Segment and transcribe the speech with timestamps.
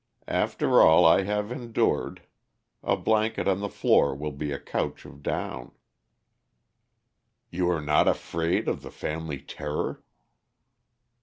[0.33, 2.23] After all I have endured,
[2.81, 5.73] a blanket on the floor will be a couch of down."
[7.51, 10.03] "You are not afraid of the family terror?"